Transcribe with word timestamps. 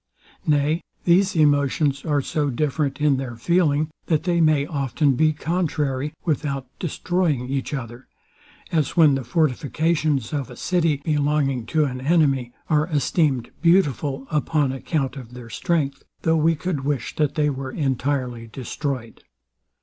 Nay, 0.47 0.81
these 1.03 1.35
emotions 1.35 2.03
are 2.05 2.21
so 2.23 2.49
different 2.49 2.99
in 2.99 3.17
their 3.17 3.35
feeling, 3.35 3.91
that 4.07 4.23
they 4.23 4.41
may 4.41 4.65
often 4.65 5.11
be 5.13 5.31
contrary, 5.31 6.15
without 6.25 6.65
destroying 6.79 7.47
each 7.51 7.71
other; 7.71 8.07
as 8.71 8.97
when 8.97 9.13
the 9.13 9.23
fortifications 9.23 10.33
of 10.33 10.49
a 10.49 10.55
city 10.55 11.03
belonging 11.05 11.67
to 11.67 11.85
an 11.85 12.01
enemy 12.01 12.51
are 12.67 12.87
esteemed 12.87 13.51
beautiful 13.61 14.25
upon 14.31 14.71
account 14.71 15.17
of 15.17 15.35
their 15.35 15.51
strength, 15.51 16.01
though 16.23 16.35
we 16.35 16.55
could 16.55 16.83
wish 16.83 17.15
that 17.17 17.35
they 17.35 17.51
were 17.51 17.69
entirely 17.71 18.47
destroyed. 18.47 19.21